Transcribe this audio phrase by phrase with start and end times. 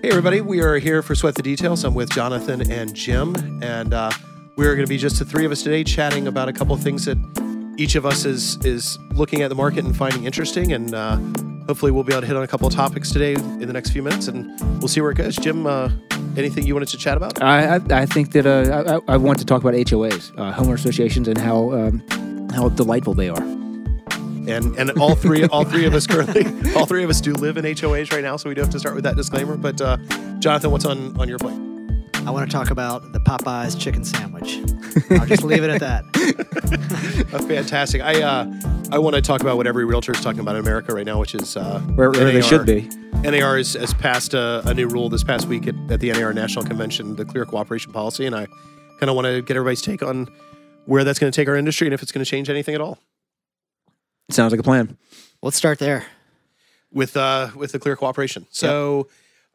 [0.00, 0.40] Hey, everybody.
[0.40, 1.82] We are here for Sweat the Details.
[1.82, 4.12] I'm with Jonathan and Jim, and uh,
[4.54, 6.80] we're going to be just the three of us today chatting about a couple of
[6.80, 7.18] things that
[7.76, 10.72] each of us is is looking at the market and finding interesting.
[10.72, 11.16] And uh,
[11.66, 13.90] hopefully, we'll be able to hit on a couple of topics today in the next
[13.90, 15.34] few minutes, and we'll see where it goes.
[15.34, 15.90] Jim, uh,
[16.36, 17.42] anything you wanted to chat about?
[17.42, 20.74] I, I, I think that uh, I, I want to talk about HOAs, uh, homeowner
[20.74, 23.57] associations, and how um, how delightful they are.
[24.48, 26.44] And and all three all three of us currently
[26.76, 28.78] all three of us do live in HOAs right now, so we do have to
[28.80, 29.56] start with that disclaimer.
[29.56, 29.96] But uh,
[30.38, 31.58] Jonathan, what's on on your plate?
[32.26, 34.58] I want to talk about the Popeyes chicken sandwich.
[35.10, 36.04] I'll just leave it at that.
[37.30, 38.00] Uh, fantastic.
[38.00, 38.50] I uh,
[38.90, 41.20] I want to talk about what every realtor is talking about in America right now,
[41.20, 42.88] which is uh, Where, where they should be.
[43.22, 46.32] NAR has, has passed a, a new rule this past week at, at the NAR
[46.32, 48.46] National Convention, the Clear Cooperation Policy, and I
[48.98, 50.28] kind of want to get everybody's take on
[50.86, 52.80] where that's going to take our industry and if it's going to change anything at
[52.80, 52.98] all
[54.30, 54.96] Sounds like a plan.
[55.42, 56.06] Let's start there.
[56.92, 58.46] with uh, with the Clear Cooperation.
[58.50, 59.08] So.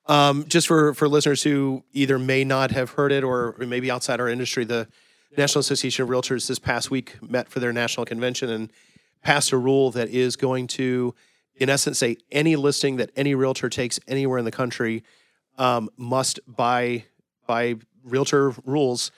[0.05, 4.19] Um, just for, for listeners who either may not have heard it or maybe outside
[4.19, 4.89] our industry, the
[5.37, 8.69] National Association of Realtors this past week met for their national convention and
[9.21, 11.15] passed a rule that is going to,
[11.55, 15.05] in essence, say any listing that any realtor takes anywhere in the country
[15.57, 17.05] um, must, by
[17.47, 19.09] by realtor rules,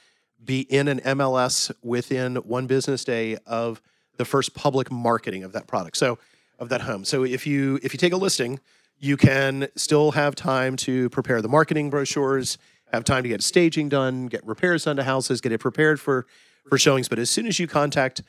[0.44, 3.81] be in an MLS within one business day of
[4.17, 5.97] the first public marketing of that product.
[5.97, 6.17] So
[6.59, 7.05] of that home.
[7.05, 8.59] So if you if you take a listing,
[8.99, 12.57] you can still have time to prepare the marketing brochures,
[12.94, 16.25] have time to get staging done, get repairs done to houses, get it prepared for
[16.67, 17.07] for showings.
[17.07, 18.22] But as soon as you contact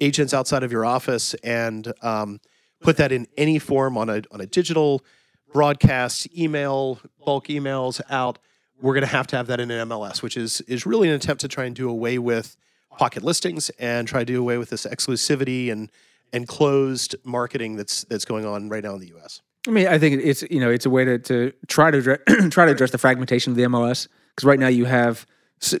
[0.00, 2.40] agents outside of your office and um,
[2.80, 5.04] put that in any form on a on a digital
[5.52, 8.38] broadcast, email, bulk emails out,
[8.80, 11.14] we're going to have to have that in an MLS, which is is really an
[11.14, 12.56] attempt to try and do away with
[12.98, 15.90] pocket listings and try to do away with this exclusivity and
[16.32, 19.42] and closed marketing that's that's going on right now in the U.S.
[19.66, 22.18] I mean, I think it's you know it's a way to, to try to address,
[22.50, 25.26] try to address the fragmentation of the MLS because right now you have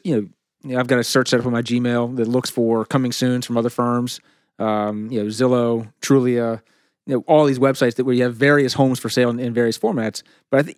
[0.04, 0.32] you
[0.64, 3.46] know, I've got a search set up on my Gmail that looks for coming soon's
[3.46, 4.20] from other firms,
[4.58, 6.62] um, you know Zillow, Trulia,
[7.06, 9.52] you know all these websites that where you have various homes for sale in, in
[9.52, 10.22] various formats.
[10.50, 10.74] But I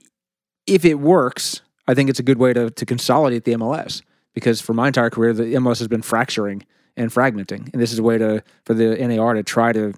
[0.66, 4.03] if it works, I think it's a good way to to consolidate the MLS
[4.34, 6.65] because for my entire career the MLS has been fracturing
[6.97, 9.95] and fragmenting, and this is a way to for the NAR to try to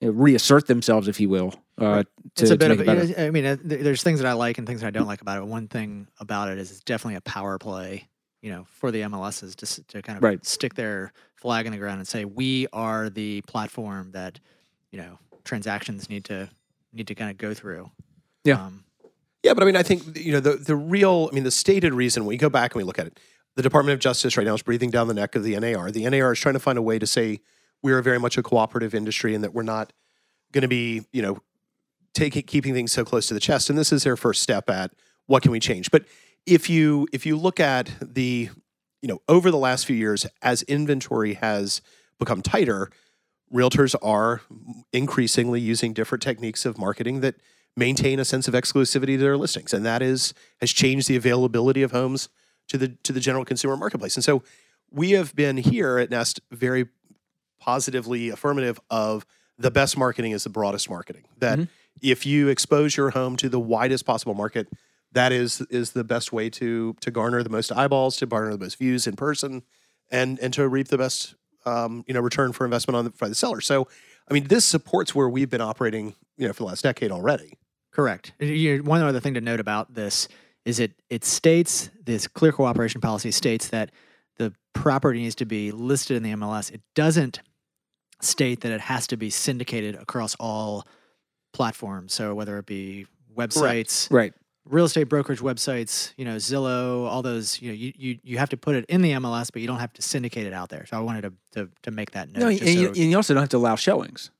[0.00, 1.54] you know, reassert themselves, if you will.
[1.78, 2.06] Uh, to,
[2.36, 2.80] it's a to bit make of.
[2.80, 3.22] it better.
[3.22, 5.20] A, I mean, uh, there's things that I like and things that I don't like
[5.20, 5.46] about it.
[5.46, 8.08] One thing about it is it's definitely a power play.
[8.42, 10.44] You know, for the MLSs to s- to kind of Right.
[10.44, 14.38] stick their flag in the ground and say we are the platform that
[14.92, 16.48] you know transactions need to
[16.92, 17.90] need to kind of go through.
[18.44, 18.64] Yeah.
[18.64, 18.84] Um,
[19.42, 21.28] Yeah, but I mean, I think you know the the real.
[21.30, 23.18] I mean, the stated reason when you go back and we look at it,
[23.56, 25.90] the Department of Justice right now is breathing down the neck of the NAR.
[25.90, 27.40] The NAR is trying to find a way to say
[27.82, 29.92] we are very much a cooperative industry and that we're not
[30.52, 31.38] going to be, you know,
[32.14, 33.70] taking keeping things so close to the chest.
[33.70, 34.92] And this is their first step at
[35.26, 35.90] what can we change.
[35.90, 36.04] But
[36.44, 38.50] if you if you look at the,
[39.00, 41.80] you know, over the last few years as inventory has
[42.18, 42.90] become tighter,
[43.52, 44.42] realtors are
[44.92, 47.36] increasingly using different techniques of marketing that
[47.74, 51.82] maintain a sense of exclusivity to their listings, and that is has changed the availability
[51.82, 52.28] of homes
[52.68, 54.16] to the to the general consumer marketplace.
[54.16, 54.42] And so
[54.90, 56.86] we have been here at Nest very
[57.58, 59.24] positively affirmative of
[59.58, 61.24] the best marketing is the broadest marketing.
[61.38, 61.68] That Mhm.
[62.02, 64.68] if you expose your home to the widest possible market,
[65.12, 68.58] that is is the best way to to garner the most eyeballs, to garner the
[68.58, 69.62] most views in person,
[70.10, 71.34] and and to reap the best
[71.64, 73.60] um, you know return for investment on the, by the seller.
[73.60, 73.88] So,
[74.30, 77.54] I mean, this supports where we've been operating you know for the last decade already.
[77.90, 78.32] Correct.
[78.38, 80.28] One other thing to note about this
[80.66, 83.90] is it it states this clear cooperation policy states that
[84.36, 86.70] the property needs to be listed in the MLS.
[86.70, 87.40] It doesn't
[88.20, 90.84] state that it has to be syndicated across all
[91.54, 92.12] platforms.
[92.12, 94.34] So whether it be websites, Right.
[94.64, 98.48] real estate brokerage websites, you know, Zillow, all those, you know, you, you, you have
[98.50, 100.84] to put it in the MLS, but you don't have to syndicate it out there.
[100.86, 102.40] So I wanted to to, to make that note.
[102.40, 104.30] No, and just you, and you also don't have to allow showings.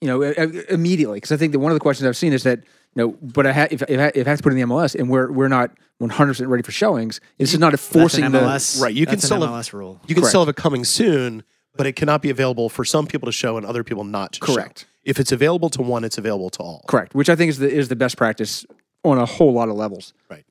[0.00, 2.64] You know, immediately because I think that one of the questions I've seen is that
[2.96, 4.94] know, but I ha- if if I, if I have to put in the MLS
[4.98, 7.86] and we're we're not one hundred percent ready for showings, this is not a that's
[7.88, 10.00] forcing an the MLS, Right, you can that's an still have- MLS rule.
[10.06, 10.28] You can Correct.
[10.30, 11.42] still have it coming soon,
[11.76, 14.46] but it cannot be available for some people to show and other people not to
[14.46, 14.54] show.
[14.54, 14.86] Correct.
[15.04, 16.84] If it's available to one, it's available to all.
[16.88, 18.66] correct, which I think is the is the best practice
[19.04, 20.12] on a whole lot of levels.
[20.30, 20.44] Right.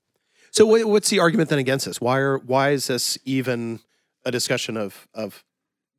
[0.51, 2.00] So what's the argument then against this?
[2.00, 3.81] Why are why is this even
[4.24, 5.44] a discussion of of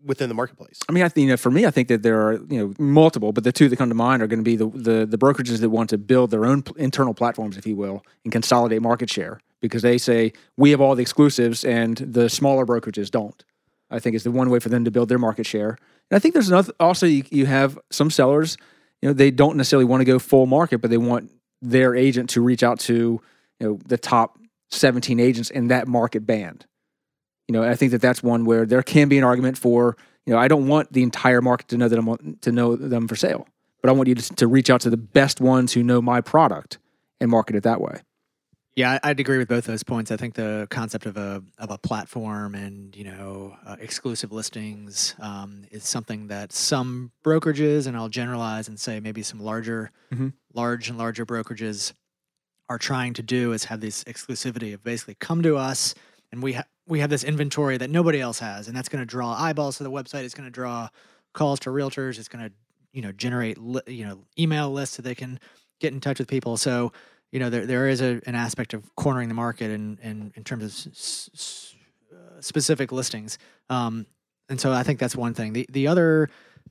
[0.06, 0.80] within the marketplace?
[0.88, 2.74] I mean, I think you know, for me, I think that there are you know
[2.78, 5.18] multiple, but the two that come to mind are going to be the, the the
[5.18, 9.10] brokerages that want to build their own internal platforms, if you will, and consolidate market
[9.10, 13.44] share because they say we have all the exclusives and the smaller brokerages don't.
[13.90, 15.78] I think is the one way for them to build their market share.
[16.10, 16.72] And I think there's another.
[16.80, 18.56] Also, you, you have some sellers,
[19.02, 21.30] you know, they don't necessarily want to go full market, but they want
[21.62, 23.20] their agent to reach out to
[23.60, 24.38] you know the top
[24.70, 26.66] 17 agents in that market band.
[27.48, 29.96] You know, I think that that's one where there can be an argument for
[30.26, 33.06] you know I don't want the entire market to know that I'm to know them
[33.06, 33.46] for sale,
[33.82, 36.20] but I want you to, to reach out to the best ones who know my
[36.20, 36.78] product
[37.20, 38.00] and market it that way.
[38.74, 40.10] Yeah, I'd agree with both those points.
[40.10, 45.14] I think the concept of a of a platform and you know uh, exclusive listings
[45.20, 50.32] um, is something that some brokerages, and I'll generalize and say maybe some larger, Mhm.
[50.52, 51.92] large and larger brokerages
[52.68, 55.94] are trying to do is have this exclusivity of basically come to us
[56.32, 59.06] and we ha- we have this inventory that nobody else has, and that's going to
[59.06, 60.24] draw eyeballs to the website.
[60.24, 60.88] It's going to draw
[61.32, 62.18] calls to realtors.
[62.18, 62.52] It's going to
[62.92, 65.38] you know generate li- you know email lists so they can
[65.80, 66.56] get in touch with people.
[66.56, 66.92] So
[67.32, 70.44] you know there there is a, an aspect of cornering the market in in, in
[70.44, 71.74] terms of s- s-
[72.12, 73.38] uh, specific listings.
[73.68, 74.06] Um,
[74.48, 75.52] and so I think that's one thing.
[75.52, 76.28] The the other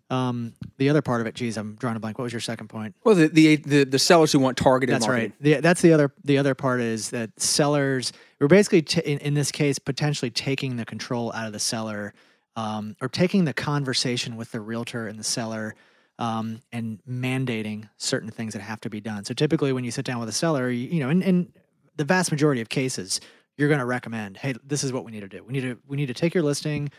[0.10, 2.18] um, the other part of it, geez, I'm drawing a blank.
[2.20, 2.96] What was your second point?
[3.04, 5.32] Well, the the the, the sellers who want targeted That's marketing.
[5.32, 5.42] right.
[5.56, 6.14] The, that's the other.
[6.24, 10.76] The other part is that sellers we're basically t- in, in this case potentially taking
[10.76, 12.14] the control out of the seller,
[12.56, 15.76] um, or taking the conversation with the realtor and the seller,
[16.20, 19.26] um, and mandating certain things that have to be done.
[19.26, 21.54] So typically, when you sit down with a seller, you, you know, in, in
[21.98, 23.20] the vast majority of cases,
[23.58, 25.44] you're going to recommend, hey, this is what we need to do.
[25.44, 26.90] We need to we need to take your listing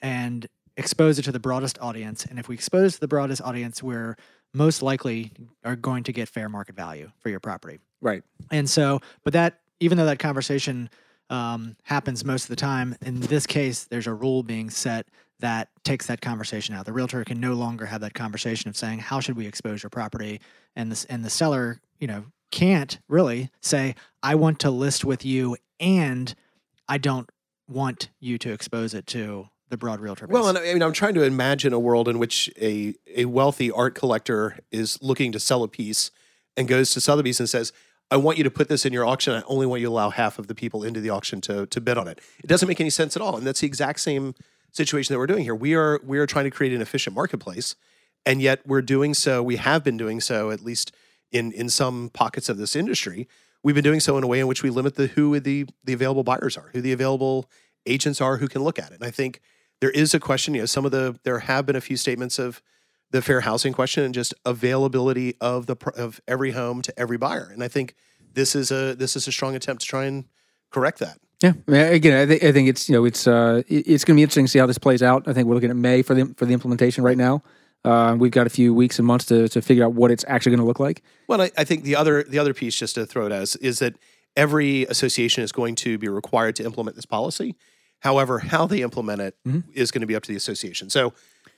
[0.00, 0.46] and
[0.76, 2.24] expose it to the broadest audience.
[2.24, 4.16] And if we expose it to the broadest audience, we're
[4.52, 5.32] most likely
[5.64, 7.78] are going to get fair market value for your property.
[8.00, 8.22] Right.
[8.50, 10.90] And so, but that even though that conversation
[11.30, 15.06] um, happens most of the time, in this case, there's a rule being set
[15.40, 16.86] that takes that conversation out.
[16.86, 19.90] The realtor can no longer have that conversation of saying, "How should we expose your
[19.90, 20.40] property?"
[20.76, 25.24] and this and the seller, you know, can't really say, "I want to list with
[25.24, 26.34] you, and
[26.88, 27.28] I don't
[27.68, 30.34] want you to expose it to the broad realtor." Base.
[30.34, 33.70] Well, and I mean, I'm trying to imagine a world in which a a wealthy
[33.70, 36.10] art collector is looking to sell a piece
[36.56, 37.72] and goes to Sotheby's and says,
[38.10, 39.34] "I want you to put this in your auction.
[39.34, 41.80] I only want you to allow half of the people into the auction to to
[41.80, 44.34] bid on it." It doesn't make any sense at all, and that's the exact same
[44.72, 45.54] situation that we're doing here.
[45.54, 47.76] We are we are trying to create an efficient marketplace,
[48.26, 49.42] and yet we're doing so.
[49.42, 50.92] We have been doing so at least
[51.32, 53.28] in in some pockets of this industry.
[53.62, 55.92] We've been doing so in a way in which we limit the who the the
[55.92, 57.50] available buyers are, who the available
[57.86, 58.94] agents are who can look at it.
[58.94, 59.40] And I think
[59.80, 60.54] there is a question.
[60.54, 62.62] You know, some of the there have been a few statements of
[63.14, 67.48] the fair housing question and just availability of the of every home to every buyer.
[67.52, 67.94] And I think
[68.32, 70.24] this is a this is a strong attempt to try and
[70.72, 71.20] correct that.
[71.40, 71.52] Yeah.
[71.68, 74.18] I mean, again, I think I think it's you know it's uh it's going to
[74.18, 75.28] be interesting to see how this plays out.
[75.28, 77.44] I think we're looking at May for the for the implementation right now.
[77.84, 80.50] Uh, we've got a few weeks and months to to figure out what it's actually
[80.50, 81.04] going to look like.
[81.28, 83.78] Well, I, I think the other the other piece, just to throw it as, is
[83.78, 83.94] that
[84.34, 87.54] every association is going to be required to implement this policy.
[88.00, 89.36] However, how they implement it
[89.72, 90.90] is going to be up to the association.
[90.90, 91.14] So,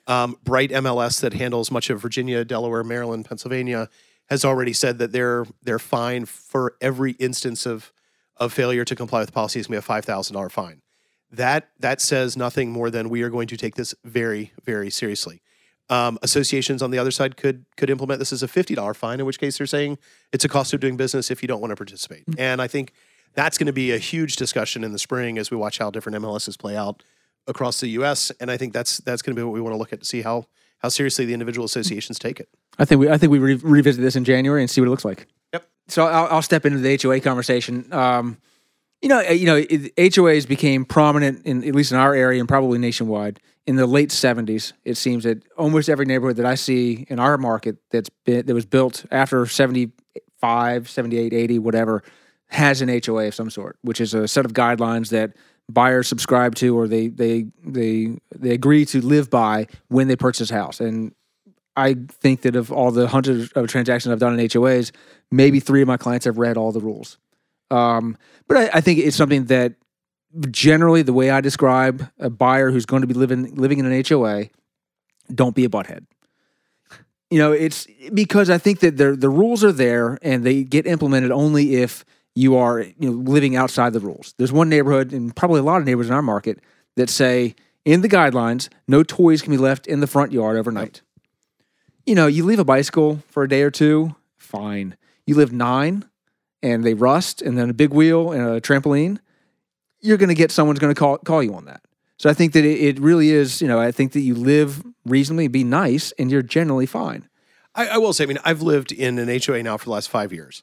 [0.06, 3.88] um, Bright MLS, that handles much of Virginia, Delaware, Maryland, Pennsylvania,
[4.28, 7.92] has already said that they're they're fine for every instance of
[8.36, 10.48] of failure to comply with the policy is going to be a five thousand dollar
[10.48, 10.82] fine.
[11.30, 15.42] That that says nothing more than we are going to take this very very seriously.
[15.88, 19.20] Um, associations on the other side could could implement this as a fifty dollar fine,
[19.20, 19.98] in which case they're saying
[20.32, 22.24] it's a cost of doing business if you don't want to participate.
[22.38, 22.92] And I think
[23.34, 26.18] that's going to be a huge discussion in the spring as we watch how different
[26.18, 27.02] MLSs play out
[27.46, 28.30] across the U.S.
[28.40, 30.06] And I think that's that's going to be what we want to look at to
[30.06, 30.46] see how
[30.78, 32.48] how seriously the individual associations take it.
[32.78, 34.90] I think we I think we re- revisit this in January and see what it
[34.90, 35.26] looks like.
[35.52, 35.68] Yep.
[35.88, 37.92] So I'll, I'll step into the HOA conversation.
[37.92, 38.38] Um,
[39.02, 42.48] you know, you know, it, HOAs became prominent in at least in our area and
[42.48, 44.72] probably nationwide in the late '70s.
[44.84, 48.54] It seems that almost every neighborhood that I see in our market that's been that
[48.54, 52.02] was built after 75, 78, 80, whatever,
[52.48, 55.34] has an HOA of some sort, which is a set of guidelines that
[55.68, 60.50] buyers subscribe to or they they they they agree to live by when they purchase
[60.50, 60.80] a house.
[60.80, 61.14] And
[61.76, 64.92] I think that of all the hundreds of transactions I've done in HOAs,
[65.30, 67.18] maybe three of my clients have read all the rules.
[67.70, 68.16] Um,
[68.48, 69.74] but I, I think it's something that
[70.50, 74.04] generally the way I describe a buyer who's going to be living living in an
[74.08, 74.46] HOA,
[75.34, 76.06] don't be a butthead.
[77.30, 80.86] You know, it's because I think that the the rules are there and they get
[80.86, 82.04] implemented only if
[82.36, 84.34] you are you know living outside the rules.
[84.36, 86.60] There's one neighborhood and probably a lot of neighborhoods in our market
[86.94, 91.02] that say in the guidelines no toys can be left in the front yard overnight.
[92.04, 94.96] You know, you leave a bicycle for a day or two, fine.
[95.26, 96.04] You live nine
[96.62, 99.18] and they rust and then a big wheel and a trampoline,
[100.00, 101.80] you're going to get someone's going to call call you on that.
[102.18, 104.84] So I think that it, it really is, you know, I think that you live
[105.04, 107.28] reasonably, be nice, and you're generally fine.
[107.74, 110.08] I, I will say, I mean, I've lived in an HOA now for the last
[110.08, 110.62] five years.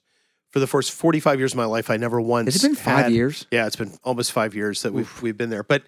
[0.53, 2.53] For the first 45 years of my life, I never once.
[2.53, 3.47] Has it been five had- years?
[3.49, 5.63] Yeah, it's been almost five years that we've, we've been there.
[5.63, 5.81] But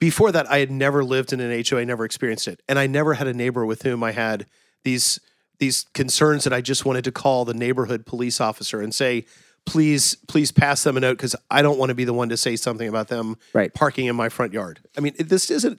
[0.00, 2.62] before that, I had never lived in an HOA, never experienced it.
[2.66, 4.46] And I never had a neighbor with whom I had
[4.84, 5.20] these
[5.58, 9.24] these concerns that I just wanted to call the neighborhood police officer and say,
[9.66, 12.36] please please pass them a note because I don't want to be the one to
[12.38, 13.72] say something about them Right.
[13.72, 14.80] parking in my front yard.
[14.96, 15.78] I mean, this isn't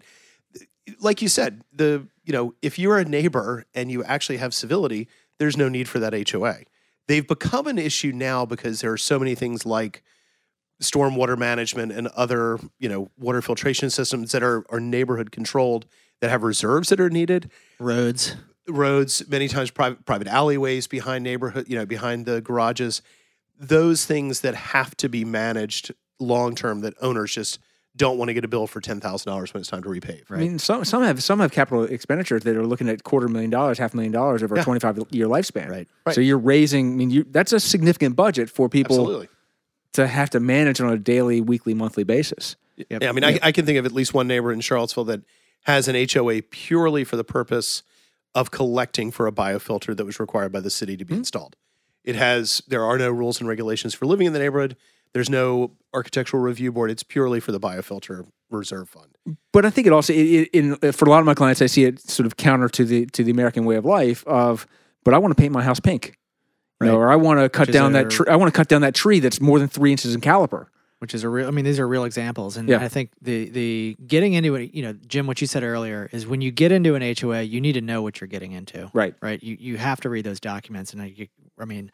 [0.99, 1.61] like you said.
[1.73, 5.07] The you know, if you're a neighbor and you actually have civility,
[5.39, 6.57] there's no need for that HOA.
[7.07, 10.03] They've become an issue now because there are so many things like
[10.81, 15.87] stormwater management and other you know water filtration systems that are are neighborhood controlled
[16.21, 17.49] that have reserves that are needed
[17.79, 18.35] Roads.
[18.67, 23.01] roads, many times private private alleyways behind neighborhood, you know, behind the garages.
[23.59, 27.59] Those things that have to be managed long term that owners just
[27.97, 30.23] don't want to get a bill for ten thousand dollars when it's time to repave.
[30.29, 33.49] I mean, some some have some have capital expenditures that are looking at quarter million
[33.49, 34.61] dollars, half a million dollars over Yeah.
[34.61, 35.69] a twenty five year lifespan.
[35.69, 35.87] Right.
[36.05, 36.15] Right.
[36.15, 36.93] So you're raising.
[36.93, 39.29] I mean, you that's a significant budget for people Absolutely.
[39.93, 42.55] to have to manage on a daily, weekly, monthly basis.
[42.77, 43.01] Yep.
[43.01, 45.21] Yeah, I mean, I, I can think of at least one neighbor in Charlottesville that
[45.63, 47.81] has an HOA purely for the purpose
[48.35, 51.19] of collecting for a biofilter that was required by the city to be hmm.
[51.19, 51.55] installed.
[52.03, 54.77] It has there are no rules and regulations for living in the neighborhood.
[55.13, 56.91] There's no architectural review board.
[56.91, 59.17] It's purely for the biofilter reserve fund.
[59.51, 61.61] But I think it also, it, it, in, uh, for a lot of my clients,
[61.61, 64.23] I see it sort of counter to the to the American way of life.
[64.27, 64.65] Of,
[65.03, 66.17] but I want to paint my house pink,
[66.81, 66.97] you know, Right.
[66.97, 68.27] or I want to cut is down that tree.
[68.29, 70.67] I want to cut down that tree that's more than three inches in caliper.
[70.99, 71.47] which is a real.
[71.47, 72.79] I mean, these are real examples, and Yeah.
[72.83, 76.25] I think the the getting into it, you know, Jim, what you said earlier is
[76.25, 79.13] when you get into an HOA, you need to know what you're getting into, Right.
[79.21, 79.41] right?
[79.43, 81.27] You you have to read those documents, and I, you,
[81.59, 81.91] I mean,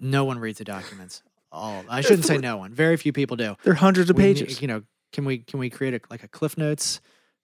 [0.00, 1.22] no one reads the documents.
[1.50, 2.72] All I shouldn't say no one.
[2.72, 3.56] Very few people do.
[3.62, 4.60] There are hundreds of We pages.
[4.60, 7.00] you know, can we can we create a, like a cliff notes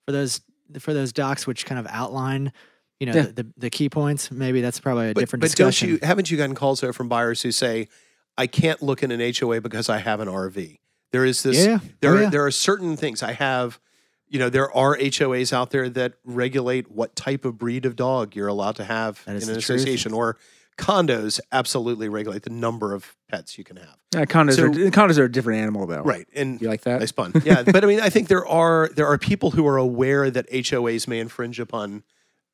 [0.06, 0.40] for those
[0.78, 2.52] for those docs, which kind of outline,
[3.00, 3.23] you know, Yeah.
[3.23, 4.30] the, the the key points?
[4.30, 5.88] Maybe that's probably a But, different but discussion.
[5.88, 7.88] don't you haven't you gotten calls though from buyers who say,
[8.37, 10.78] I can't look in an HOA because I have an RV.
[11.12, 11.78] There is this Yeah.
[12.00, 12.30] there Oh, are yeah.
[12.30, 13.80] there are certain things I have
[14.26, 18.34] you know, there are HOAs out there that regulate what type of breed of dog
[18.34, 19.58] you're allowed to have in an the truth.
[19.58, 20.37] association or
[20.76, 23.97] condos absolutely regulate the number of pets you can have.
[24.14, 26.02] Yeah, condos, So- are, condos are a different animal, though.
[26.02, 26.26] Right.
[26.35, 27.02] And You like that?
[27.02, 27.33] I spun.
[27.45, 30.50] Yeah, but I mean, I think there are there are people who are aware that
[30.50, 32.02] HOAs may infringe upon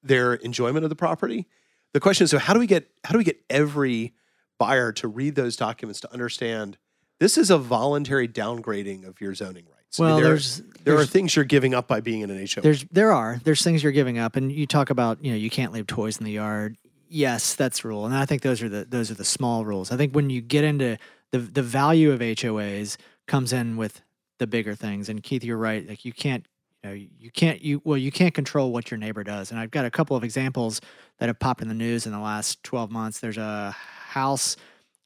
[0.02, 1.46] their enjoyment of the property.
[1.92, 4.14] The question is, so how do we get how do we get every
[4.58, 6.76] buyer to read those documents to understand
[7.18, 9.98] this is a voluntary downgrading of your zoning rights?
[9.98, 12.36] I mean, well, there, there's there are things you're giving up by being in an
[12.38, 12.62] HOA.
[12.62, 15.50] There's there are there's things you're giving up, and you talk about you know you
[15.50, 16.76] can't leave toys in the yard.
[17.12, 19.90] Yes, that's rule, and I think those are the those are the small rules.
[19.90, 20.96] I think when you get into
[21.32, 24.02] the the value of HOAs comes in with
[24.40, 25.08] the bigger things.
[25.08, 25.88] And Keith, you're right.
[25.88, 26.44] Like you can't
[26.82, 29.52] you know you can't you well you can't control what your neighbor does.
[29.52, 30.80] And I've got a couple of examples
[31.18, 33.20] that have popped in the news in the last 12 months.
[33.20, 34.56] There's a house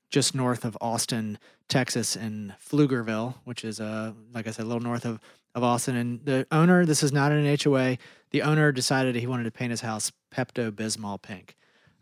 [0.09, 4.83] just north of Austin, Texas, in Pflugerville, which is uh, like I said, a little
[4.83, 5.21] north of
[5.55, 5.97] of Austin.
[5.97, 7.99] And the owner, this is not an HOA.
[8.31, 11.55] The owner decided he wanted to paint his house Pepto Bismol pink.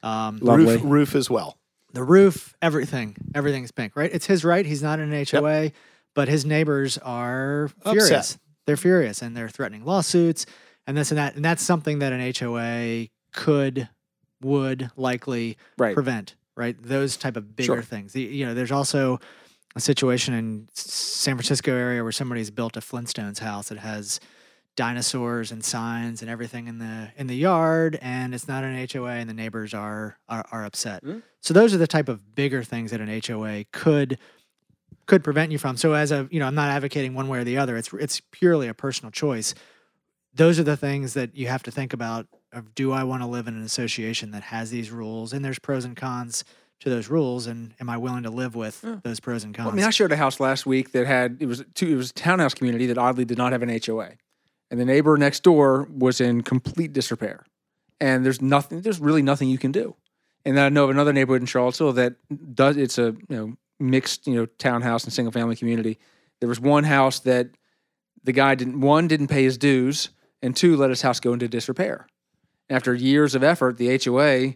[0.02, 0.66] Um, Lovely.
[0.66, 1.58] roof roof as well.
[1.92, 4.10] the roof, everything, everything's pink, right?
[4.12, 4.64] It's his right.
[4.64, 5.72] He's not in an HOA,
[6.14, 8.10] but his neighbors are furious.
[8.10, 8.38] Upset.
[8.66, 10.46] They're furious and they're threatening lawsuits
[10.86, 11.36] and this and that.
[11.36, 13.88] And that's something that an HOA could,
[14.40, 15.94] would likely Right.
[15.94, 16.76] prevent, right?
[16.82, 17.82] Those type of bigger Sure.
[17.82, 18.12] things.
[18.14, 19.20] The, you know, there's also
[19.76, 24.18] a situation in S- San Francisco area where somebody's built a Flintstones house that has
[24.76, 29.10] dinosaurs and signs and everything in the in the yard and it's not an HOA
[29.10, 31.04] and the neighbors are are, are upset.
[31.04, 31.22] Mm.
[31.40, 34.18] So those are the type of bigger things that an HOA could
[35.06, 35.76] could prevent you from.
[35.76, 37.76] So as a you know, I'm not advocating one way or the other.
[37.76, 39.54] It's it's purely a personal choice.
[40.34, 43.26] Those are the things that you have to think about of do I want to
[43.26, 46.44] live in an association that has these rules and there's pros and cons
[46.80, 48.96] to those rules and am I willing to live with Yeah.
[49.02, 49.66] those pros and cons?
[49.66, 51.94] Well, I mean, I showed a house last week that had it was two, it
[51.96, 54.12] was a townhouse community that oddly did not have an HOA,
[54.72, 57.44] and the neighbor next door was in complete disrepair,
[58.00, 59.94] and there's nothing, there's really nothing you can do.
[60.46, 62.14] And then I know of another neighborhood in Charlottesville that
[62.54, 65.98] does it's a you know mixed you know townhouse and single family community.
[66.40, 67.50] There was one house that
[68.24, 70.08] the guy didn't one didn't pay his dues,
[70.40, 72.06] and two let his house go into disrepair.
[72.70, 74.54] After years of effort, the HOA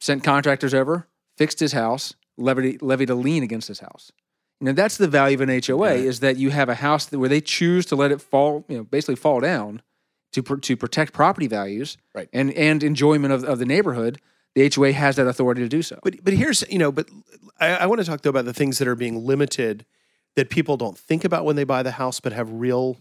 [0.00, 4.12] sent contractors over, fixed his house, levied, levied a lien against his house.
[4.60, 6.08] You know, that's the value of an HOA Yeah.
[6.08, 8.76] is that you have a house that, where they choose to let it fall, you
[8.78, 9.82] know, basically fall down
[10.32, 12.28] to pr- to protect property values Right.
[12.32, 14.20] and and enjoyment of, of the neighborhood.
[14.54, 15.98] The HOA has that authority to do so.
[16.02, 17.08] But but here's you know, but
[17.60, 19.84] I, I want to talk though about the things that are being limited
[20.34, 22.96] that people don't think about when they buy the house, but have real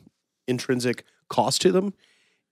[0.48, 1.94] intrinsic cost to them.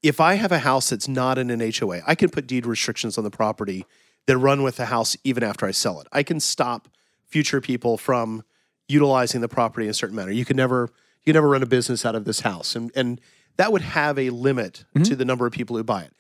[0.04, 3.18] If I have a house that's not in an HOA, I can put deed restrictions
[3.18, 3.86] on the property
[4.28, 6.08] that run with the house even after I sell it.
[6.12, 6.88] I can stop
[7.28, 8.44] future people from
[8.88, 10.32] utilizing the property in a certain manner.
[10.32, 10.90] You can never
[11.24, 13.20] you can never run a business out of this house, and and
[13.58, 15.04] that would have a limit mm-hmm.
[15.04, 16.14] to the number of people who buy it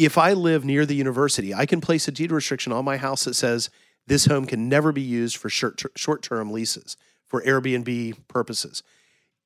[0.00, 3.24] if I live near the university, I can place a deed restriction on my house
[3.24, 3.68] that says
[4.06, 6.96] this home can never be used for short short term leases
[7.28, 8.82] for Airbnb purposes.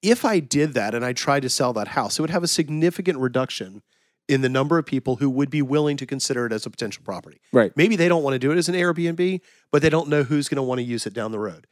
[0.01, 2.49] If I did that and I tried to sell that house, it would have a
[2.49, 3.83] significant reduction
[4.29, 7.03] in the number of people who would be willing to consider it as a potential
[7.05, 7.41] property.
[7.53, 7.73] Right.
[7.77, 9.41] Maybe they don't want to do it as an Airbnb,
[9.73, 11.67] but they don't know who's going to want to use it down the road.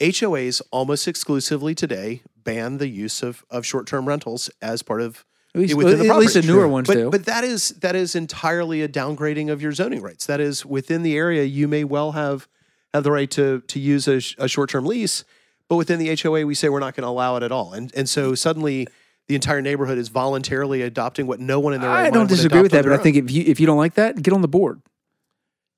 [0.00, 5.24] HOAs almost exclusively today ban the use of, of short term rentals as part of
[5.54, 7.10] At least, within the at least the newer ones but, do.
[7.10, 10.26] But that is that is entirely a downgrading of your zoning rights.
[10.26, 12.48] That is within the area you may well have
[12.92, 15.24] have the right to to use a, a short term lease,
[15.68, 17.72] but within the HOA we say we're not going to allow it at all.
[17.72, 18.88] And and so suddenly
[19.28, 22.72] the entire neighborhood is voluntarily adopting what no one in their I don't disagree with
[22.72, 24.82] that, but I think if you if you don't like that, get on the board.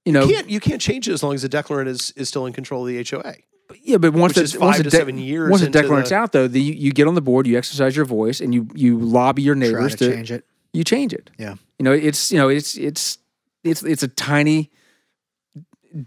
[0.05, 2.29] You know, you can't you can't change it as long as the declarant is is
[2.29, 3.35] still in control of the HOA.
[3.83, 6.11] Yeah, but once which the once five the to seven years once the into declarant's
[6.11, 8.55] the- out, though, the, you, you get on the board, you exercise your voice, and
[8.55, 10.45] you you lobby your Try neighbors to to, change it.
[10.73, 11.31] you change it.
[11.39, 11.57] Yeah.
[11.79, 13.19] You know, it's you know, it's it's
[13.65, 14.71] it's it's a tiny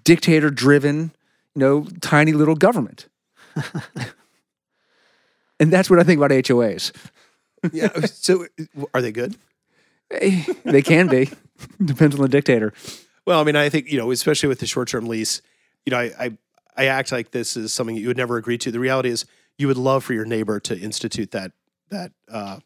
[0.03, 1.11] dictator driven,
[1.55, 3.07] you know, tiny little government.
[5.59, 6.91] and that's what I think about HOAs.
[7.73, 7.89] Yeah.
[8.05, 8.45] so
[8.93, 9.35] are they good?
[10.09, 11.29] They can be.
[11.83, 12.73] Depends on the dictator.
[13.25, 15.41] Well, I mean, I think you know, especially with the short-term lease,
[15.85, 16.37] you know, I, I
[16.75, 18.71] I act like this is something that you would never agree to.
[18.71, 19.25] The reality is,
[19.57, 21.51] you would love for your neighbor to institute that
[21.89, 22.59] that uh,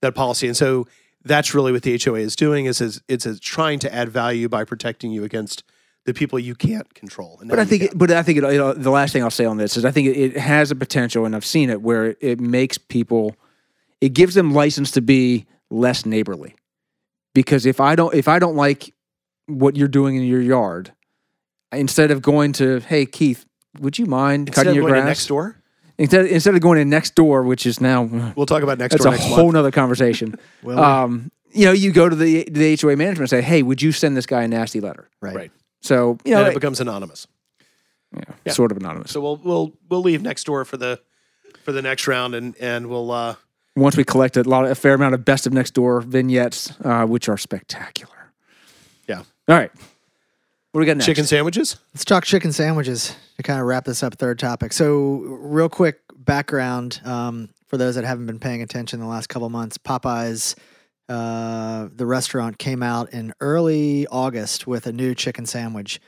[0.00, 0.88] that policy, and so
[1.24, 2.66] that's really what the HOA is doing.
[2.66, 5.62] Is is it's, it's trying to add value by protecting you against
[6.06, 7.38] the people you can't control.
[7.40, 9.58] And But I think, it, but I think it, the last thing I'll say on
[9.58, 12.40] this is I think it, it has a potential, and I've seen it where it
[12.40, 13.36] makes people,
[14.00, 16.54] it gives them license to be less neighborly,
[17.34, 18.94] because if I don't, if I don't like
[19.46, 20.92] what you're doing in your yard,
[21.70, 23.44] instead of going to, hey Keith,
[23.78, 25.56] would you mind instead cutting of your going to grass next door,
[25.98, 28.02] instead instead of going in next door, which is now
[28.36, 29.54] we'll talk about next that's door a whole month.
[29.54, 30.34] nother conversation.
[30.62, 33.80] Will um, you know, you go to the the HOA management and say, hey, would
[33.82, 35.08] you send this guy a nasty letter?
[35.20, 35.34] right.
[35.36, 35.50] Right,
[35.82, 37.26] So you know, and it it- becomes anonymous.
[38.14, 38.52] yeah, Yeah.
[38.52, 39.10] sort of anonymous.
[39.12, 41.00] So we'll we'll we'll leave next door for the
[41.64, 43.10] for the next round, and and we'll.
[43.10, 43.34] uh
[43.76, 46.72] once we collect a lot, of, a fair amount of best of next door vignettes,
[46.84, 48.32] uh, which are spectacular.
[49.08, 49.18] Yeah.
[49.48, 49.70] All right.
[50.72, 51.06] What do we got next?
[51.06, 51.76] Chicken sandwiches.
[51.92, 54.14] Let's talk chicken sandwiches to kind of wrap this up.
[54.14, 54.72] Third topic.
[54.72, 59.28] So, real quick background um, for those that haven't been paying attention in the last
[59.28, 59.78] couple months.
[59.78, 60.54] Popeyes,
[61.08, 66.00] uh, the restaurant, came out in early August with a new chicken sandwich.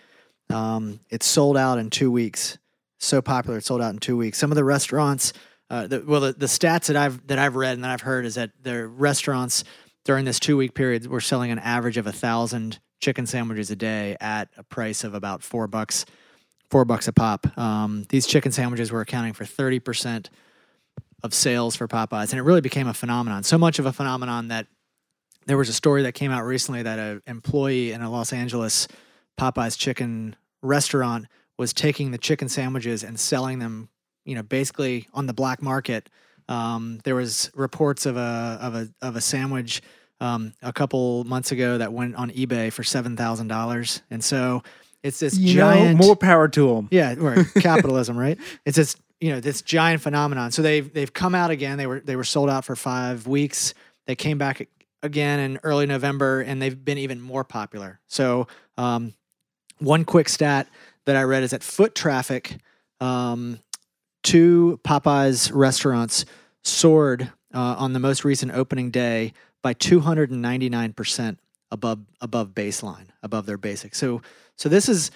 [0.49, 2.59] Um, it sold out in two weeks.
[3.01, 4.39] So popular, it sold out in two weeks.
[4.39, 5.33] Some of the restaurants,
[5.71, 8.25] uh, the, well, the, the stats that I've that I've read and that I've heard
[8.25, 9.65] is that the restaurants
[10.05, 13.77] during this two week period were selling an average of a thousand chicken sandwiches a
[13.77, 16.07] day at a price of about four bucks,
[16.71, 17.59] four bucks a pop.
[17.59, 20.31] Um, these chicken sandwiches were accounting for thirty percent
[21.23, 23.43] of sales for Popeyes, and it really became a phenomenon.
[23.43, 24.69] So much of a phenomenon that
[25.47, 28.89] there was a story that came out recently that an employee in a Los Angeles
[29.39, 31.27] Popeyes chicken restaurant
[31.59, 33.89] was taking the chicken sandwiches and selling them,
[34.25, 36.09] you know, basically on the black market.
[36.49, 39.83] Um, there was reports of a of a of a sandwich
[40.23, 44.63] um, a couple months ago that went on eBay for seven thousand dollars, and so
[45.03, 46.89] it's this You giant know, more power to them.
[46.93, 47.45] yeah, right.
[47.57, 48.39] Capitalism, right?
[48.65, 50.53] It's this you know this giant phenomenon.
[50.53, 51.77] So they've they've come out again.
[51.77, 53.75] They were they were sold out for five weeks.
[54.07, 54.69] They came back
[55.03, 57.99] again in early November, and they've been even more popular.
[58.07, 58.47] So
[58.79, 59.15] um,
[59.81, 60.69] one quick stat
[61.07, 62.59] that I read is that foot traffic
[63.01, 63.59] um,
[64.25, 66.25] to Popeyes restaurants
[66.63, 71.39] soared uh, on the most recent opening day by 299 percent
[71.71, 73.95] above above baseline, above their basic.
[73.95, 74.23] So
[74.57, 75.11] so this is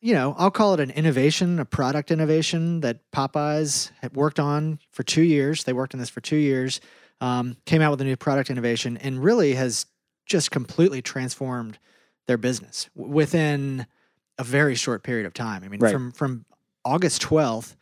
[0.00, 4.78] you know, I'll call it an innovation, a product innovation that Popeyes had worked on
[4.90, 5.64] for two years.
[5.64, 6.82] They worked on this for two years,
[7.22, 9.86] um, came out with a new product innovation, and really has
[10.26, 11.78] just completely transformed
[12.26, 13.86] their business within
[14.36, 15.64] a very short period of time.
[15.64, 15.92] I mean, Right.
[15.92, 16.44] from from
[16.84, 17.74] August twelfth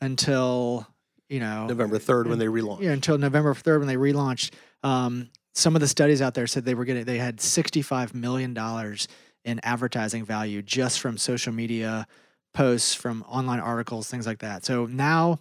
[0.00, 0.86] until
[1.28, 2.80] you know November third when they relaunched.
[2.80, 4.52] yeah, until November third when they relaunched.
[4.82, 8.14] Um, some of the studies out there said they were getting they had sixty five
[8.14, 9.08] million dollars
[9.44, 12.06] in advertising value just from social media
[12.54, 14.64] posts, from online articles, things like that.
[14.64, 15.38] So now,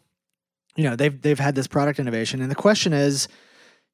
[0.75, 3.27] you know, they've they've had this product innovation, and the question is,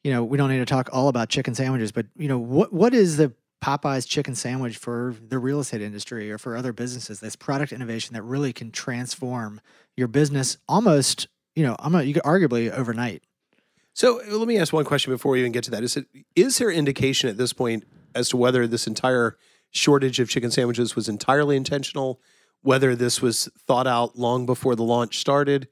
[0.04, 2.74] you know, we don't need to talk all about chicken sandwiches, but you know, what
[2.74, 7.22] what is the Popeyes chicken sandwich for the real estate industry or for other businesses?
[7.22, 9.62] This product innovation that really can transform
[9.96, 13.24] your business almost, you know, I'm you could arguably overnight.
[13.94, 15.84] So uh, let me ask one question before we even get to that.
[15.84, 19.38] Is it is there indication at this point as to whether this entire
[19.72, 22.20] shortage of chicken sandwiches was entirely intentional,
[22.62, 25.68] whether this was thought out long before the launch started,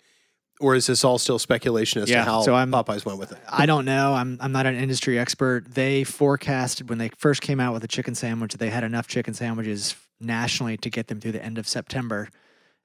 [0.60, 3.32] or is this all still speculation as Yeah, to how so I'm- Popeyes went with
[3.32, 3.38] it?
[3.50, 4.14] I don't know.
[4.14, 5.74] I'm I'm not an industry expert.
[5.74, 9.34] They forecasted when they first came out with the chicken sandwich, they had enough chicken
[9.34, 12.30] sandwiches nationally to get them through the end of September,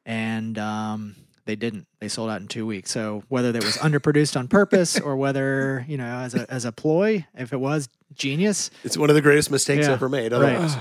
[0.07, 1.87] and um, they didn't.
[2.01, 2.91] They sold out in two weeks.
[2.91, 6.73] So whether that was underproduced on purpose or whether you know as a as a
[6.73, 8.71] ploy, if it was genius.
[8.85, 10.33] It's one of the greatest mistakes Yeah, ever made.
[10.33, 10.43] right.
[10.57, 10.77] Otherwise,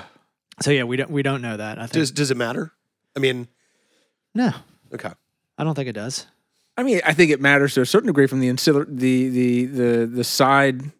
[0.61, 1.77] So yeah, we don't we don't know that.
[1.79, 2.71] I think does does it matter?
[3.15, 3.47] I mean,
[4.33, 4.51] no,
[4.93, 5.11] okay.
[5.57, 6.27] I don't think it does.
[6.77, 9.65] I mean, I think it matters to a certain degree from the ancillary, the the
[9.65, 10.91] the the side.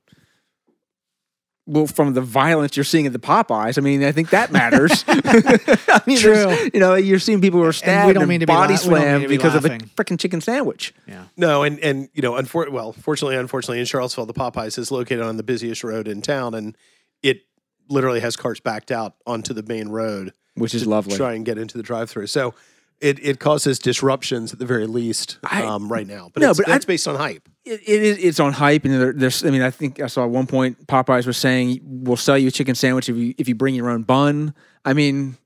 [1.67, 5.03] Well, from the violence you're seeing at the Popeyes, I mean, I think that matters.
[5.07, 6.55] I mean, True.
[6.71, 8.79] You know, you're seeing people who are stabbed don't and mean to be body la-
[8.79, 9.89] we don't mean slammed to be because of a laughing.
[9.95, 10.93] freaking chicken sandwich.
[11.07, 11.23] Yeah.
[11.37, 15.21] No, and and you know, unfor- well, fortunately, unfortunately, in Charlottesville, the Popeyes is located
[15.21, 16.77] on the busiest road in town, and
[17.23, 17.41] it
[17.89, 21.15] literally has cars backed out onto the main road Which is lovely.
[21.17, 22.27] try and get into the drive-through.
[22.27, 22.53] So
[23.01, 26.29] it it causes disruptions at the very least I- um, right now.
[26.31, 27.49] But No, it's, but I- that's based on hype.
[27.65, 28.17] It, it is.
[28.19, 29.43] It's on hype, and there, there's.
[29.43, 32.49] I mean, I think I saw at one point Popeyes was saying we'll sell you
[32.49, 34.53] a chicken sandwich if you if you bring your own bun.
[34.85, 35.37] I mean,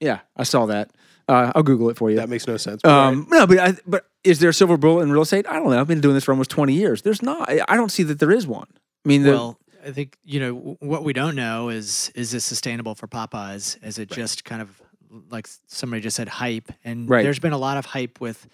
[0.00, 0.90] yeah, I saw that.
[1.28, 2.16] Uh, I'll Google it for you.
[2.16, 2.82] That makes no sense.
[2.82, 3.08] but all right.
[3.12, 5.46] Um, no, but I, but is there a silver bullet in real estate?
[5.48, 5.80] I don't know.
[5.80, 7.02] I've been doing this for almost twenty years.
[7.02, 7.48] There's not.
[7.48, 8.66] I I don't see that there is one.
[9.04, 12.44] I mean, the, Well, I think you know what we don't know is is this
[12.44, 13.82] sustainable for Popeyes?
[13.84, 14.82] Is it just kind of
[15.30, 16.72] like somebody just said hype?
[16.84, 17.22] And Right.
[17.22, 18.48] there's been a lot of hype with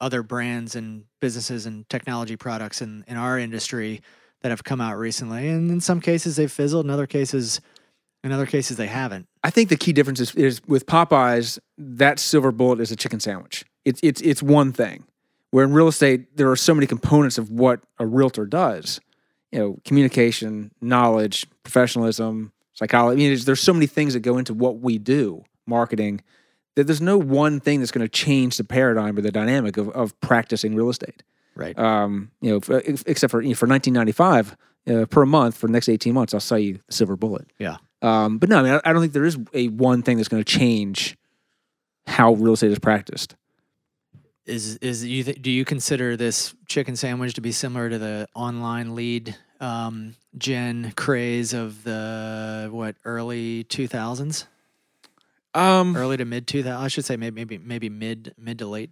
[0.00, 4.00] other brands and businesses and technology products in in our industry
[4.42, 7.60] that have come out recently, and in some cases they've fizzled, in other cases,
[8.22, 9.26] in other cases they haven't.
[9.42, 13.20] I think the key difference is, is with Popeyes, that silver bullet is a chicken
[13.20, 13.64] sandwich.
[13.84, 15.04] It's it's it's one thing.
[15.50, 19.00] Where in real estate, there are so many components of what a realtor does.
[19.50, 23.14] You know, communication, knowledge, professionalism, psychology.
[23.14, 26.20] I mean, there's, there's so many things that go into what we do, marketing,
[26.78, 29.88] that there's no one thing that's going to change the paradigm or the dynamic of,
[29.88, 31.24] of practicing real estate.
[31.56, 31.76] Right.
[31.76, 34.56] Um, you know, f- except for you know, for 1995
[34.88, 37.48] uh, per month for the next 18 months, I'll sell you the silver bullet.
[37.58, 37.78] Yeah.
[38.00, 40.28] Um, but no, I mean, I, I don't think there is a one thing that's
[40.28, 41.18] going to change
[42.06, 43.34] how real estate is practiced.
[44.46, 48.28] Is is you th- do you consider this chicken sandwich to be similar to the
[48.36, 54.46] online lead um, gen craze of the what early two thousands,
[55.54, 56.84] Um, early to mid two thousand?
[56.84, 58.90] I should say maybe maybe maybe mid mid to late.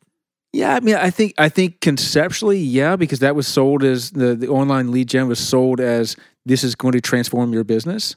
[0.52, 4.34] yeah, I mean, I think I think conceptually, yeah, because that was sold as the
[4.34, 8.16] the online lead gen was sold as this is going to transform your business,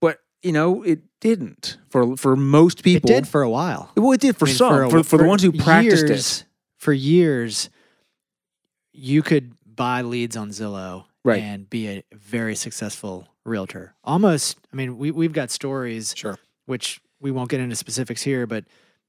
[0.00, 3.08] but you know, it didn't for for most people.
[3.10, 3.90] It did for a while.
[3.96, 6.40] well, it did for I mean, some a- for, for, the ones who practiced years,
[6.40, 6.44] it.
[6.78, 7.70] For years,
[8.92, 11.42] you could buy leads on Zillow Right.
[11.42, 13.94] and be a very successful realtor.
[14.04, 16.38] Almost, I mean, we we've got stories Sure.
[16.66, 18.64] which we won't get into specifics here, but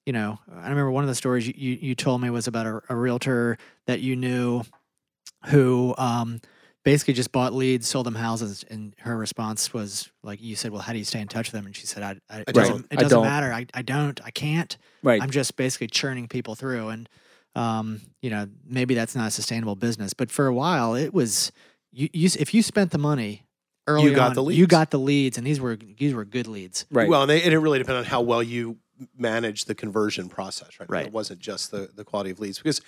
[0.05, 2.65] you know, I remember one of the stories you, you, you told me was about
[2.65, 4.61] a, a realtor that you knew
[5.47, 6.39] who um,
[6.83, 10.81] basically just bought leads, sold them houses, and her response was like, "You said, well,
[10.81, 12.51] how do you stay in touch with them?" And she said, "I, I it I
[12.53, 12.87] doesn't, don't.
[12.91, 13.25] it doesn't don't.
[13.25, 13.51] matter.
[13.51, 14.19] I, I don't.
[14.23, 14.77] I can't.
[15.03, 15.21] Right.
[15.21, 17.09] I'm just basically churning people through, and
[17.55, 21.51] um, you know, maybe that's not a sustainable business, but for a while, it was.
[21.91, 23.44] You, you if you spent the money
[23.87, 26.85] early got on, the you got the leads, and these were these were good leads.
[26.91, 27.07] right.
[27.09, 28.77] Well, and, they, and it really depended on how well you
[29.17, 30.89] manage the conversion process, right?
[30.89, 31.05] Right.
[31.07, 32.81] It wasn't just the, the quality of leads because,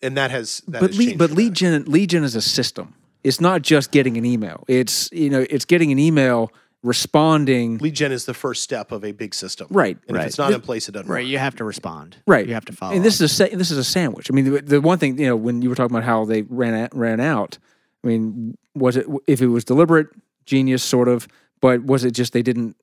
[0.00, 2.94] and that has that but has lead, but lead gen lead gen is a system.
[3.22, 4.64] It's not just getting an email.
[4.68, 7.76] It's you know it's getting an email responding.
[7.78, 10.22] lead gen is the first step of a big system, Right, And right.
[10.22, 11.28] if it's not in place, it doesn't Right, work.
[11.30, 12.16] you have to respond.
[12.26, 12.46] Right.
[12.46, 12.94] you have to follow.
[12.94, 13.24] And this up.
[13.26, 14.30] is a sa- this is a sandwich.
[14.30, 16.42] I mean, the, the one thing you know when you were talking about how they
[16.42, 17.58] ran out, ran out.
[18.02, 20.08] I mean, was it if it was deliberate,
[20.46, 21.28] genius, sort of,
[21.60, 22.76] but was it just they didn't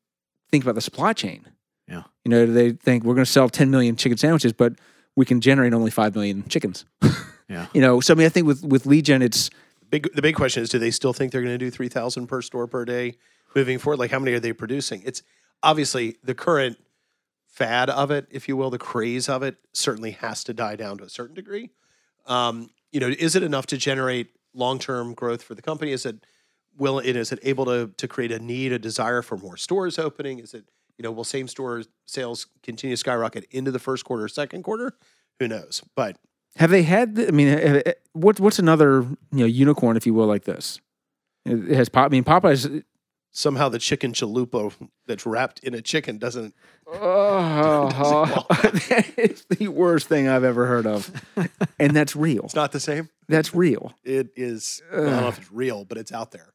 [0.50, 1.46] think about the supply chain?
[1.88, 2.04] Yeah.
[2.26, 4.74] You know, they think we're going to sell 10 million chicken sandwiches, but
[5.15, 6.86] we can generate only five million chickens.
[7.50, 7.67] Yeah.
[7.74, 9.50] You know, so I mean, I think with with lead gen, it's
[9.89, 12.41] Big, the big question is, do they still think they're going to do 3,000 per
[12.41, 13.15] store per day
[13.56, 14.00] moving forward?
[14.00, 15.02] Like, how many are they producing?
[15.06, 15.24] It's
[15.63, 16.78] obviously the current
[17.48, 20.98] fad of it, if you will, the craze of it certainly has to die down
[20.98, 21.70] to a certain degree.
[22.26, 25.91] Um, you know, is it enough to generate long-term growth for the company?
[25.91, 26.17] Is it
[26.78, 29.98] will it is it able to to create a need, a desire for more stores
[30.00, 30.40] opening?
[30.40, 30.66] Is it
[30.98, 34.96] you know will same store sales continue to skyrocket into the first quarter, second quarter?
[35.40, 35.82] Who knows?
[35.96, 36.18] But
[36.56, 37.16] have they had?
[37.16, 40.46] The, I mean, uh, uh, what what's another you know unicorn, if you will, like
[40.46, 40.80] this?
[41.46, 42.08] It has pop.
[42.08, 42.84] I mean, Popeyes.
[43.32, 44.74] somehow the chicken chalupa
[45.06, 46.54] that's wrapped in a chicken doesn't
[46.88, 51.12] Oh, that is the worst thing I've ever heard of,
[51.80, 52.46] and that's real.
[52.46, 53.10] It's not the same.
[53.30, 53.94] That's real.
[54.04, 54.82] It is.
[54.92, 56.50] well, I don't know if it's real, but it's out there.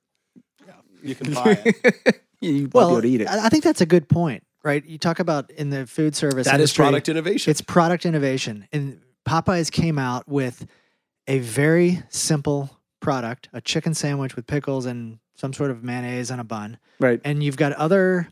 [1.04, 2.22] Yeah, you can buy it.
[2.40, 3.28] You well, be to eat it.
[3.28, 4.84] I I think that's a good point, right?
[4.84, 7.50] You talk about in the food service that is industry, product innovation.
[7.50, 10.66] It's product innovation, and Popeyes came out with
[11.28, 16.38] a very simple product: a chicken sandwich with pickles and some sort of mayonnaise on
[16.40, 16.78] a bun.
[17.00, 17.20] right.
[17.24, 18.28] And you've got other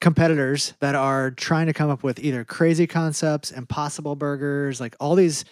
[0.00, 5.14] competitors that are trying to come up with either crazy concepts, impossible burgers, like all
[5.16, 5.44] these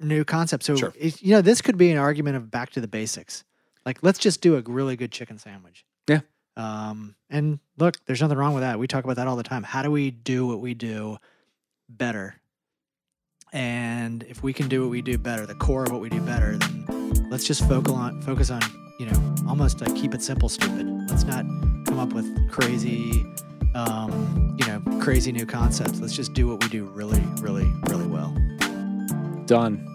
[0.00, 0.66] new concepts.
[0.66, 0.92] So, Sure.
[0.98, 3.44] it- you know, this could be an argument of back to the basics.
[3.84, 5.84] Like, let's just do a really good chicken sandwich.
[6.08, 6.20] Yeah.
[6.56, 8.78] Um, and look, there's nothing wrong with that.
[8.78, 9.62] We talk about that all the time.
[9.62, 11.18] How do we do what we do
[11.88, 12.36] better?
[13.52, 16.20] And if we can do what we do better, the core of what we do
[16.20, 18.62] better, then let's just focus on focus on
[18.98, 20.86] you know almost like keep it simple, stupid.
[21.10, 21.44] Let's not
[21.86, 23.26] come up with crazy,
[23.74, 26.00] um, you know, crazy new concepts.
[26.00, 28.34] Let's just do what we do really, really, really well.
[29.44, 29.91] Done.